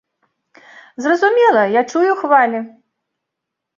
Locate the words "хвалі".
2.25-2.59